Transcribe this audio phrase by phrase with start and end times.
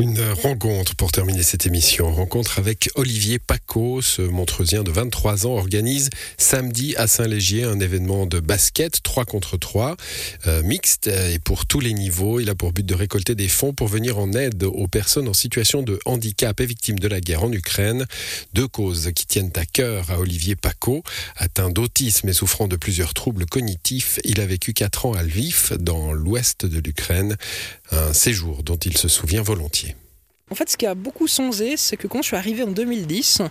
[0.00, 2.14] Une rencontre pour terminer cette émission.
[2.14, 8.26] Rencontre avec Olivier Paco, ce Montreusien de 23 ans, organise samedi à Saint-Légier un événement
[8.26, 9.96] de basket 3 contre 3,
[10.46, 12.38] euh, mixte et pour tous les niveaux.
[12.38, 15.32] Il a pour but de récolter des fonds pour venir en aide aux personnes en
[15.32, 18.06] situation de handicap et victimes de la guerre en Ukraine.
[18.52, 21.02] Deux causes qui tiennent à cœur à Olivier Paco.
[21.34, 25.72] Atteint d'autisme et souffrant de plusieurs troubles cognitifs, il a vécu 4 ans à Lviv,
[25.80, 27.36] dans l'ouest de l'Ukraine.
[27.92, 29.96] Un séjour dont il se souvient volontiers.
[30.50, 33.42] En fait, ce qui a beaucoup changé, c'est que quand je suis arrivé en 2010,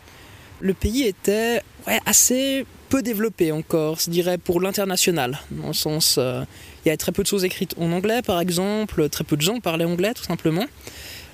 [0.60, 1.62] le pays était
[2.06, 5.40] assez peu développé encore, je dirais, pour l'international.
[5.52, 6.44] Dans le sens, euh,
[6.84, 9.42] il y avait très peu de choses écrites en anglais, par exemple, très peu de
[9.42, 10.66] gens parlaient anglais, tout simplement.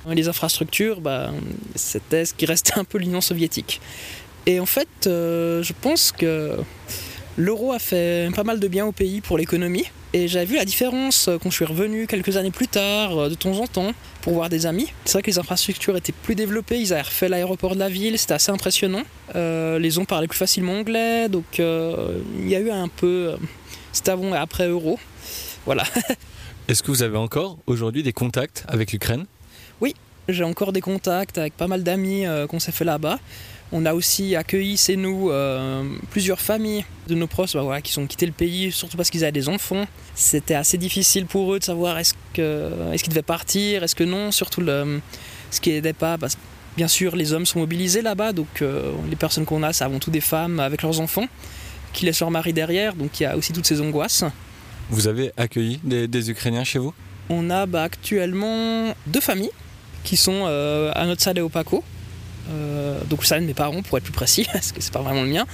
[0.09, 1.31] Les infrastructures, bah,
[1.75, 3.79] c'était ce qui restait un peu l'Union soviétique.
[4.45, 6.57] Et en fait, euh, je pense que
[7.37, 9.85] l'euro a fait pas mal de bien au pays pour l'économie.
[10.15, 13.29] Et j'avais vu la différence euh, quand je suis revenu quelques années plus tard, euh,
[13.29, 14.93] de temps en temps, pour voir des amis.
[15.05, 18.19] C'est vrai que les infrastructures étaient plus développées, ils avaient refait l'aéroport de la ville,
[18.19, 19.01] c'était assez impressionnant.
[19.35, 23.35] Euh, les gens parlaient plus facilement anglais, donc il y a eu un peu.
[23.91, 24.99] c'était avant et après euro.
[25.65, 25.83] Voilà.
[26.67, 29.25] Est-ce que vous avez encore aujourd'hui des contacts avec l'Ukraine?
[29.81, 29.95] Oui,
[30.29, 33.19] j'ai encore des contacts avec pas mal d'amis qu'on s'est fait là-bas.
[33.75, 38.05] On a aussi accueilli, c'est nous, euh, plusieurs familles de nos proches bah, qui ont
[38.05, 39.87] quitté le pays, surtout parce qu'ils avaient des enfants.
[40.13, 44.31] C'était assez difficile pour eux de savoir est-ce qu'ils est devaient partir, est-ce que non,
[44.31, 45.01] surtout le,
[45.49, 46.17] ce qui n'aidait pas.
[46.77, 49.97] Bien sûr, les hommes sont mobilisés là-bas, donc euh, les personnes qu'on a, c'est avant
[49.97, 51.25] tout des femmes avec leurs enfants
[51.93, 54.23] qui laissent leur mari derrière, donc il y a aussi toutes ces angoisses.
[54.91, 56.93] Vous avez accueilli des, Ukrainiens chez vous?
[57.29, 59.51] On a bah, actuellement deux familles
[60.03, 61.83] qui sont euh, à notre salle et au Paco.
[62.51, 65.23] Euh, donc ça de mes parents pour être plus précis, parce que c'est pas vraiment
[65.23, 65.45] le mien.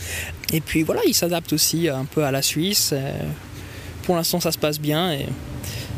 [0.53, 2.93] Et puis voilà, ils s'adaptent aussi un peu à la Suisse.
[4.03, 5.11] pour l'instant, ça se passe bien.
[5.13, 5.25] Et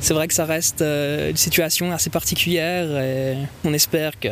[0.01, 4.29] c'est vrai que ça reste euh, une situation assez particulière et on espère que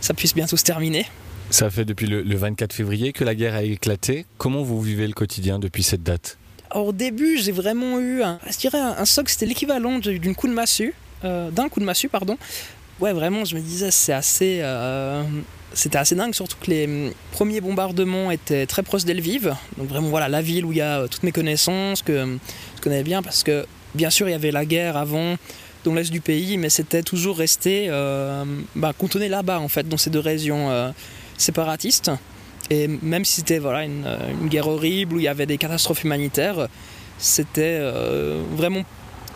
[0.00, 1.06] ça puisse bientôt se terminer.
[1.50, 4.26] Ça fait depuis le, 24 février que la guerre a éclaté.
[4.38, 6.36] Comment vous vivez le quotidien depuis cette date?
[6.74, 10.52] Au début, j'ai vraiment eu, un, je dirais, un, soc, c'était l'équivalent d'une coup de
[10.52, 12.36] massue, euh, d'un coup de massue, pardon.
[12.98, 14.60] Ouais, vraiment, je me disais, c'est assez,
[15.74, 20.08] c'était assez dingue, surtout que les hum, premiers bombardements étaient très proches d'Elviv, donc vraiment
[20.08, 22.38] voilà la ville où il y a euh, toutes mes connaissances que hum,
[22.76, 25.36] je connais bien parce que bien sûr il y avait la guerre avant
[25.84, 28.92] dans l'est du pays, mais c'était toujours resté euh, bah,
[29.28, 30.90] là-bas en fait dans ces deux régions euh,
[31.36, 32.10] séparatistes.
[32.70, 34.06] Et même si c'était voilà une,
[34.48, 36.68] guerre horrible où il y avait des catastrophes humanitaires,
[37.18, 37.78] c'était
[38.56, 38.84] vraiment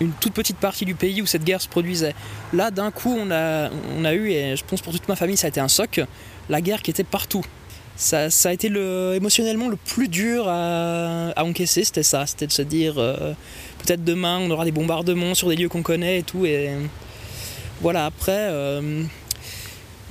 [0.00, 2.14] une toute petite partie du pays où cette guerre se produisait.
[2.52, 5.36] Là, d'un coup, on a, on a eu, et je pense pour toute ma famille,
[5.36, 6.00] ça a été un soc,
[6.48, 7.44] la guerre qui était partout.
[7.96, 12.52] Ça, ça a été le, émotionnellement le plus dur à, encaisser, c'était ça, c'était de
[12.52, 13.32] se dire euh,
[13.84, 16.46] peut-être demain on aura des bombardements sur des lieux qu'on connaît et tout.
[16.46, 16.70] Et
[17.80, 19.02] voilà, après, euh,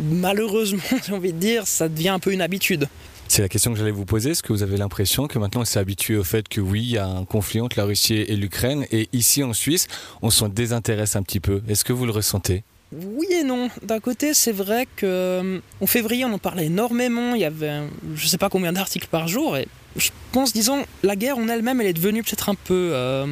[0.02, 2.90] malheureusement, j'ai envie de dire, ça devient un peu une habitude.
[3.30, 4.32] C'est la question que j'allais vous poser.
[4.32, 6.92] Est-ce que vous avez l'impression que maintenant on s'est habitué au fait que oui, il
[6.92, 9.88] y a un conflit entre la Russie et l'Ukraine et ici en Suisse,
[10.22, 11.62] on s'en désintéresse un petit peu?
[11.68, 12.64] Est-ce que vous le ressentez?
[12.94, 13.70] Oui et non.
[13.84, 17.36] D'un côté, c'est vrai qu'en euh, février, on en parlait énormément.
[17.36, 17.82] Il y avait,
[18.16, 19.58] je ne sais pas combien d'articles par jour.
[19.58, 19.68] Et
[19.98, 23.26] je pense, disons, la guerre en elle-même, elle est devenue peut-être un peu euh,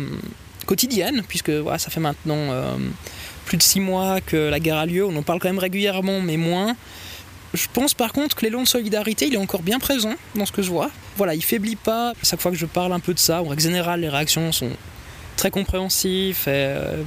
[0.65, 2.75] quotidienne, puisque ça fait maintenant euh,
[3.45, 5.05] plus de six mois que la guerre a lieu.
[5.05, 6.75] On en parle quand même régulièrement, mais moins.
[7.55, 10.51] Je pense par contre que l'élan de solidarité, il est encore bien présent dans ce
[10.51, 10.91] que je vois.
[11.17, 12.13] Voilà, il faiblit pas.
[12.23, 14.71] Chaque fois que je parle un peu de ça, en règle générale, les réactions sont
[15.37, 17.03] très compréhensives et euh,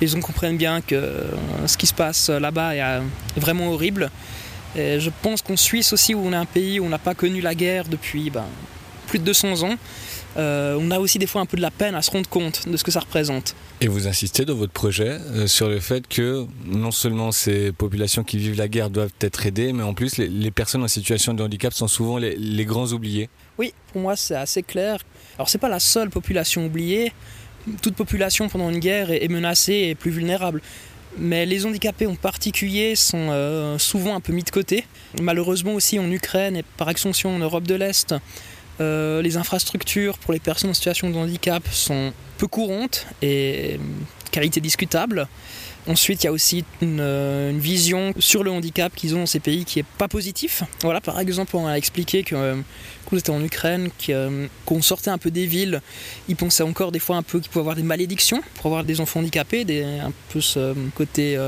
[0.00, 1.30] les comprennent bien que euh,
[1.66, 3.00] ce qui se passe là-bas est
[3.36, 4.10] vraiment horrible.
[4.76, 7.40] Je pense qu'en Suisse aussi, où on est un pays où on n'a pas connu
[7.40, 8.44] la guerre depuis ben,
[9.06, 9.76] plus de 200 ans,
[10.38, 12.68] euh, on a aussi des fois un peu de la peine à se rendre compte
[12.68, 13.54] de ce que ça représente.
[13.80, 18.24] Et vous insistez dans votre projet euh, sur le fait que non seulement ces populations
[18.24, 21.42] qui vivent la guerre doivent être aidées, mais en plus les, personnes en situation de
[21.42, 23.28] handicap sont souvent les, grands oubliés.
[23.58, 24.98] Oui, pour moi c'est assez clair.
[25.38, 27.12] Alors c'est pas la seule population oubliée.
[27.82, 30.60] Toute population pendant une guerre est, menacée et plus vulnérable.
[31.18, 34.84] Mais les handicapés en particulier sont euh, souvent un peu mis de côté.
[35.20, 38.14] Malheureusement aussi en Ukraine et par extension en Europe de l'Est,
[38.80, 43.78] les infrastructures pour les personnes en situation de handicap sont peu courantes et
[44.36, 45.28] qualité discutable.
[45.88, 49.40] Ensuite, il y a aussi une, euh, vision sur le handicap qu'ils ont dans ces
[49.40, 50.62] pays qui est pas positif.
[50.82, 52.56] Voilà, par exemple, on a expliqué que euh,
[53.08, 55.80] quand était en Ukraine, euh, qu'on sortait un peu des villes,
[56.28, 59.00] ils pensaient encore des fois un peu qu'ils pouvaient avoir des malédictions pour avoir des
[59.00, 61.38] enfants handicapés, un peu ce côté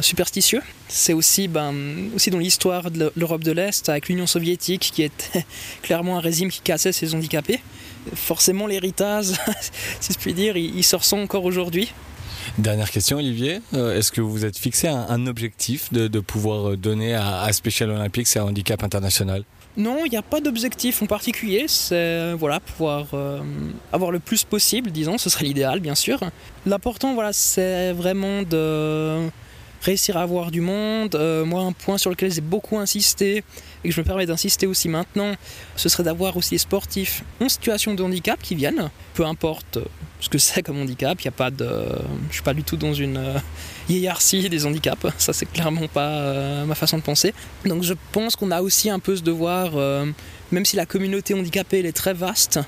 [0.00, 0.62] superstitieux.
[0.88, 1.74] C'est aussi, ben,
[2.14, 5.44] aussi dans l'histoire de l'Europe de l'Est, avec l'Union soviétique, qui était
[5.82, 7.60] clairement un régime qui cassait ses handicapés.
[8.14, 9.26] Forcément, l'héritage,
[10.00, 11.92] si je puis dire, il, il se ressent encore aujourd'hui.
[12.58, 13.60] Dernière question, Olivier.
[13.74, 18.34] Euh, est-ce que vous êtes fixé un, objectif de, pouvoir donner à, à Special Olympics
[18.36, 19.44] et à Handicap International?
[19.76, 21.66] Non, il n'y a pas d'objectif en particulier.
[21.68, 23.40] C'est voilà, pouvoir euh,
[23.92, 26.18] avoir le plus possible, disons, ce serait l'idéal, bien sûr.
[26.64, 29.28] L'important, voilà, c'est vraiment de
[29.82, 31.14] réussir à avoir du monde.
[31.14, 33.44] Euh, moi, un point sur lequel j'ai beaucoup insisté
[33.84, 35.34] et que je me permets d'insister aussi maintenant,
[35.76, 39.78] ce serait d'avoir aussi des sportifs en situation de handicap qui viennent, peu importe
[40.20, 41.20] ce que c'est comme handicap.
[41.20, 41.68] Il y a pas de,
[42.28, 43.38] je suis pas du tout dans une euh,
[43.88, 45.06] hiérarchie des handicaps.
[45.18, 47.34] Ça, c'est clairement pas euh, ma façon de penser.
[47.64, 49.72] Donc, je pense qu'on a aussi un peu ce devoir,
[50.52, 52.60] même si la communauté handicapée elle est très vaste,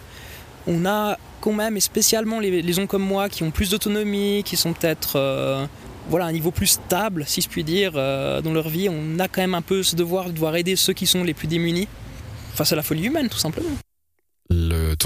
[0.67, 4.57] on a quand même, et spécialement les, gens comme moi qui ont plus d'autonomie, qui
[4.57, 5.19] sont peut-être
[6.09, 8.89] voilà, un niveau plus stable, si je puis dire, euh, dans leur vie.
[8.89, 11.35] On a quand même un peu ce devoir de devoir aider ceux qui sont les
[11.35, 11.89] plus démunis
[12.55, 13.71] face à la folie humaine, tout simplement.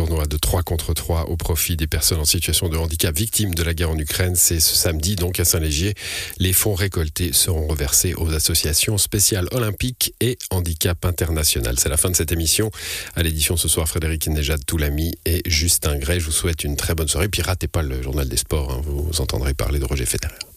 [0.02, 3.62] Tournoi de 3 contre 3 au profit des personnes en situation de handicap victimes de
[3.62, 5.94] la guerre en Ukraine, c'est ce samedi donc à Saint-Légier.
[6.38, 11.78] Les fonds récoltés seront reversés aux associations spéciales olympiques et handicap international.
[11.78, 12.72] C'est la fin de cette émission.
[13.14, 16.18] À l'édition ce soir, Frédéric Nejad Toulami et Justin Gray.
[16.18, 17.28] Je vous souhaite une très bonne soirée.
[17.28, 18.82] Puis ratez pas le journal des sports, hein.
[18.84, 20.51] vous entendrez parler de Roger Federer.